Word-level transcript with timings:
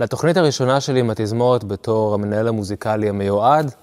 לתוכנית 0.00 0.36
הראשונה 0.36 0.80
שלי 0.80 1.00
עם 1.00 1.10
התזמורת 1.10 1.64
בתור 1.64 2.14
המנהל 2.14 2.48
המוזיקלי 2.48 3.08
המיועד, 3.08 3.74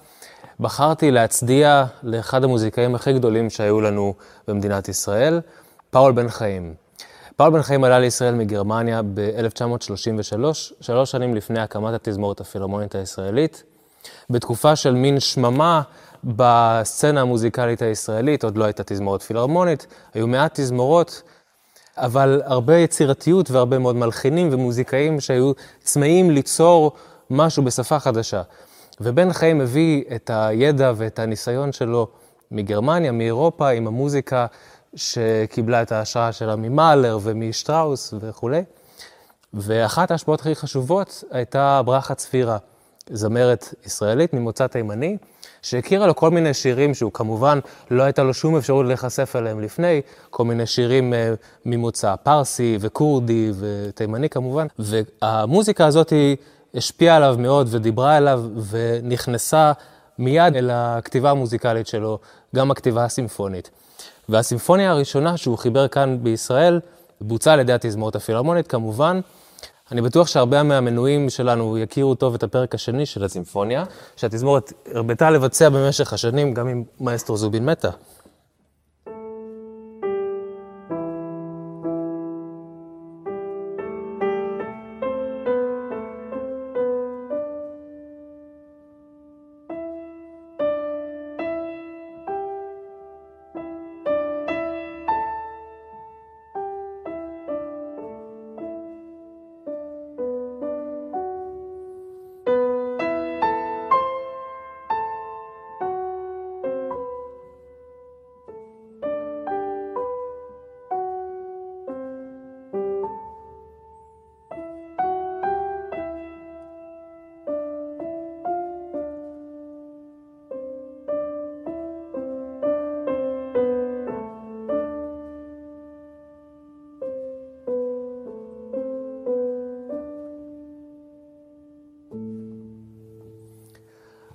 בחרתי 0.60 1.10
להצדיע 1.10 1.84
לאחד 2.02 2.44
המוזיקאים 2.44 2.94
הכי 2.94 3.12
גדולים 3.12 3.50
שהיו 3.50 3.80
לנו 3.80 4.14
במדינת 4.48 4.88
ישראל, 4.88 5.40
פאול 5.90 6.12
בן 6.12 6.28
חיים. 6.28 6.74
פאול 7.36 7.50
בן 7.50 7.62
חיים 7.62 7.84
עלה 7.84 7.98
לישראל 7.98 8.34
מגרמניה 8.34 9.00
ב-1933, 9.14 10.34
שלוש 10.80 11.10
שנים 11.10 11.34
לפני 11.34 11.60
הקמת 11.60 11.94
התזמורת 11.94 12.40
הפילהרמונית 12.40 12.94
הישראלית, 12.94 13.62
בתקופה 14.30 14.76
של 14.76 14.94
מין 14.94 15.20
שממה 15.20 15.82
בסצנה 16.24 17.20
המוזיקלית 17.20 17.82
הישראלית, 17.82 18.44
עוד 18.44 18.56
לא 18.56 18.64
הייתה 18.64 18.82
תזמורת 18.86 19.22
פילהרמונית, 19.22 19.86
היו 20.14 20.26
מעט 20.26 20.60
תזמורות, 20.60 21.22
אבל 21.96 22.42
הרבה 22.44 22.76
יצירתיות 22.76 23.50
והרבה 23.50 23.78
מאוד 23.78 23.96
מלחינים 23.96 24.48
ומוזיקאים 24.52 25.20
שהיו 25.20 25.52
צמאים 25.80 26.30
ליצור 26.30 26.92
משהו 27.30 27.62
בשפה 27.62 27.98
חדשה. 27.98 28.42
ובן 29.00 29.32
חיים 29.32 29.60
הביא 29.60 30.04
את 30.14 30.30
הידע 30.34 30.92
ואת 30.96 31.18
הניסיון 31.18 31.72
שלו 31.72 32.08
מגרמניה, 32.50 33.12
מאירופה, 33.12 33.68
עם 33.68 33.86
המוזיקה 33.86 34.46
שקיבלה 34.94 35.82
את 35.82 35.92
ההשראה 35.92 36.32
שלה 36.32 36.56
ממאלר 36.56 37.18
ומשטראוס 37.22 38.14
וכולי. 38.20 38.62
ואחת 39.54 40.10
ההשפעות 40.10 40.40
הכי 40.40 40.54
חשובות 40.54 41.24
הייתה 41.30 41.82
ברכה 41.84 42.14
צפירה, 42.14 42.58
זמרת 43.10 43.74
ישראלית 43.86 44.34
ממוצא 44.34 44.66
תימני, 44.66 45.16
שהכירה 45.62 46.06
לו 46.06 46.16
כל 46.16 46.30
מיני 46.30 46.54
שירים 46.54 46.94
שהוא 46.94 47.12
כמובן 47.12 47.58
לא 47.90 48.02
הייתה 48.02 48.22
לו 48.22 48.34
שום 48.34 48.56
אפשרות 48.56 48.86
להיחשף 48.86 49.36
אליהם 49.36 49.60
לפני, 49.60 50.00
כל 50.30 50.44
מיני 50.44 50.66
שירים 50.66 51.12
uh, 51.12 51.16
ממוצא 51.66 52.14
פרסי 52.16 52.78
וכורדי 52.80 53.50
ותימני 53.58 54.28
כמובן, 54.28 54.66
והמוזיקה 54.78 55.86
הזאת 55.86 56.10
היא 56.10 56.36
השפיעה 56.74 57.16
עליו 57.16 57.36
מאוד 57.38 57.68
ודיברה 57.70 58.16
אליו 58.16 58.44
ונכנסה 58.70 59.72
מיד 60.18 60.56
אל 60.56 60.70
הכתיבה 60.72 61.30
המוזיקלית 61.30 61.86
שלו, 61.86 62.18
גם 62.56 62.70
הכתיבה 62.70 63.04
הסימפונית. 63.04 63.70
והסימפוניה 64.28 64.90
הראשונה 64.90 65.36
שהוא 65.36 65.58
חיבר 65.58 65.88
כאן 65.88 66.18
בישראל 66.22 66.80
בוצעה 67.20 67.54
על 67.54 67.60
ידי 67.60 67.72
התזמורת 67.72 68.16
הפילהרמונית 68.16 68.66
כמובן. 68.66 69.20
אני 69.92 70.02
בטוח 70.02 70.26
שהרבה 70.26 70.62
מהמנויים 70.62 71.30
שלנו 71.30 71.78
יכירו 71.78 72.14
טוב 72.14 72.34
את 72.34 72.42
הפרק 72.42 72.74
השני 72.74 73.06
של 73.06 73.24
הסימפוניה, 73.24 73.84
שהתזמורת 74.16 74.72
הרבתה 74.94 75.30
לבצע 75.30 75.68
במשך 75.68 76.12
השנים 76.12 76.54
גם 76.54 76.68
עם 76.68 76.84
מאסטרו 77.00 77.36
זובין 77.36 77.64
מטה. 77.64 77.90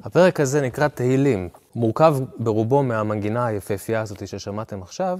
הפרק 0.07 0.39
הזה 0.39 0.61
נקרא 0.61 0.87
תהילים. 0.87 1.49
מורכב 1.75 2.17
ברובו 2.39 2.83
מהמנגינה 2.83 3.45
היפהפייה 3.45 4.01
הזאת 4.01 4.27
ששמעתם 4.27 4.81
עכשיו. 4.81 5.19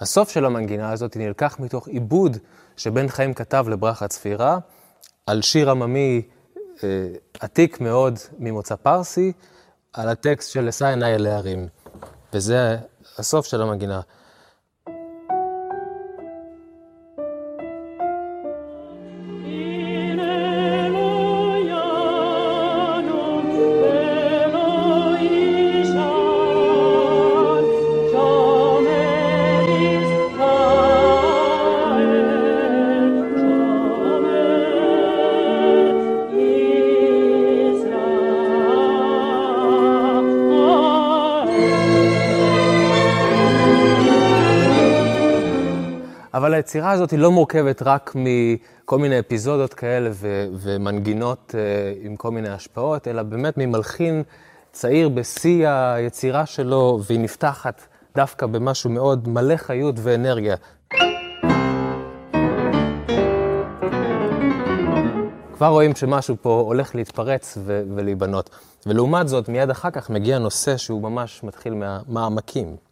הסוף 0.00 0.30
של 0.30 0.44
המנגינה 0.44 0.92
הזאת 0.92 1.16
נלקח 1.16 1.56
מתוך 1.60 1.88
עיבוד 1.88 2.36
שבן 2.76 3.08
חיים 3.08 3.34
כתב 3.34 3.64
לברכה 3.68 4.08
צפירה, 4.08 4.58
על 5.26 5.42
שיר 5.42 5.70
עממי 5.70 6.22
אה, 6.84 6.88
עתיק 7.40 7.80
מאוד 7.80 8.18
ממוצא 8.38 8.76
פרסי, 8.76 9.32
על 9.92 10.08
הטקסט 10.08 10.52
של 10.52 10.68
אשא 10.68 10.86
עיניי 10.86 11.14
אל 11.14 11.26
ההרים. 11.26 11.68
וזה 12.32 12.76
הסוף 13.18 13.46
של 13.46 13.62
המנגינה. 13.62 14.00
אבל 46.34 46.54
היצירה 46.54 46.90
הזאת 46.90 47.10
היא 47.10 47.18
לא 47.18 47.30
מורכבת 47.30 47.82
רק 47.82 48.12
מכל 48.14 48.98
מיני 48.98 49.18
אפיזודות 49.18 49.74
כאלה 49.74 50.10
ו- 50.12 50.46
ומנגינות 50.52 51.54
uh, 51.54 52.06
עם 52.06 52.16
כל 52.16 52.30
מיני 52.30 52.48
השפעות, 52.48 53.08
אלא 53.08 53.22
באמת 53.22 53.54
ממלחין 53.58 54.22
צעיר 54.72 55.08
בשיא 55.08 55.68
היצירה 55.68 56.46
שלו, 56.46 57.00
והיא 57.06 57.20
נפתחת 57.20 57.82
דווקא 58.14 58.46
במשהו 58.46 58.90
מאוד 58.90 59.28
מלא 59.28 59.56
חיות 59.56 59.94
ואנרגיה. 59.98 60.56
כבר 65.54 65.68
רואים 65.68 65.96
שמשהו 65.96 66.36
פה 66.42 66.62
הולך 66.66 66.94
להתפרץ 66.94 67.58
ו- 67.60 67.82
ולהיבנות. 67.96 68.50
ולעומת 68.86 69.28
זאת, 69.28 69.48
מיד 69.48 69.70
אחר 69.70 69.90
כך 69.90 70.10
מגיע 70.10 70.38
נושא 70.38 70.76
שהוא 70.76 71.02
ממש 71.02 71.44
מתחיל 71.44 71.74
מהמעמקים. 71.74 72.91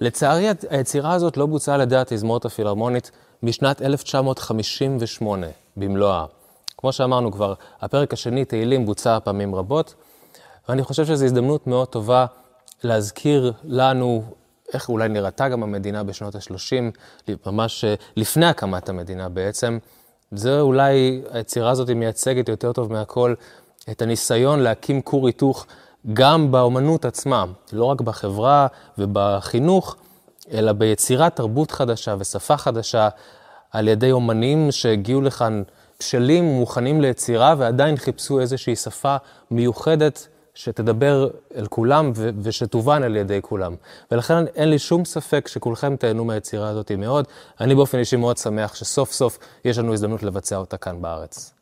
לצערי, 0.00 0.48
היצירה 0.70 1.12
הזאת 1.12 1.36
לא 1.36 1.46
בוצעה 1.46 1.74
על 1.74 1.80
ידי 1.80 1.96
התזמורת 1.96 2.44
הפילהרמונית 2.44 3.10
משנת 3.42 3.82
1958 3.82 5.46
במלואה. 5.76 6.24
כמו 6.76 6.92
שאמרנו 6.92 7.32
כבר, 7.32 7.54
הפרק 7.80 8.12
השני, 8.12 8.44
תהילים, 8.44 8.86
בוצע 8.86 9.18
פעמים 9.24 9.54
רבות, 9.54 9.94
ואני 10.68 10.82
חושב 10.82 11.06
שזו 11.06 11.24
הזדמנות 11.24 11.66
מאוד 11.66 11.88
טובה 11.88 12.26
להזכיר 12.84 13.52
לנו 13.64 14.24
איך 14.74 14.88
אולי 14.88 15.08
נראתה 15.08 15.48
גם 15.48 15.62
המדינה 15.62 16.02
בשנות 16.02 16.34
ה-30, 16.34 17.32
ממש 17.46 17.84
אה, 17.84 17.94
לפני 18.16 18.46
הקמת 18.46 18.88
המדינה 18.88 19.28
בעצם. 19.28 19.78
זה 20.32 20.60
אולי, 20.60 21.22
היצירה 21.30 21.70
הזאת 21.70 21.90
מייצגת 21.90 22.48
יותר 22.48 22.72
טוב 22.72 22.92
מהכל 22.92 23.34
את 23.90 24.02
הניסיון 24.02 24.60
להקים 24.60 25.02
כור 25.02 25.26
היתוך 25.26 25.66
גם 26.12 26.52
באומנות 26.52 27.04
עצמה, 27.04 27.44
לא 27.72 27.84
רק 27.84 28.00
בחברה 28.00 28.66
ובחינוך, 28.98 29.96
אלא 30.52 30.72
ביצירת 30.72 31.36
תרבות 31.36 31.70
חדשה 31.70 32.14
ושפה 32.18 32.56
חדשה 32.56 33.08
על 33.70 33.88
ידי 33.88 34.12
אומנים 34.12 34.70
שהגיעו 34.70 35.20
לכאן 35.20 35.62
בשלים 36.00 36.48
ומוכנים 36.48 37.00
ליצירה 37.00 37.54
ועדיין 37.58 37.96
חיפשו 37.96 38.40
איזושהי 38.40 38.76
שפה 38.76 39.16
מיוחדת 39.50 40.28
שתדבר 40.54 41.28
אל 41.56 41.66
כולם 41.66 42.12
ו- 42.16 42.30
ושתובן 42.42 43.02
על 43.02 43.16
ידי 43.16 43.38
כולם. 43.42 43.74
ולכן 44.10 44.46
אין 44.46 44.68
לי 44.70 44.78
שום 44.78 45.04
ספק 45.04 45.48
שכולכם 45.48 45.96
תהנו 45.96 46.24
מהיצירה 46.24 46.68
הזאת 46.68 46.92
מאוד. 46.92 47.24
אני 47.60 47.74
באופן 47.74 47.98
אישי 47.98 48.16
מאוד 48.16 48.38
שמח 48.38 48.74
שסוף 48.74 49.12
סוף 49.12 49.38
יש 49.64 49.78
לנו 49.78 49.92
הזדמנות 49.92 50.22
לבצע 50.22 50.56
אותה 50.56 50.76
כאן 50.76 51.02
בארץ. 51.02 51.54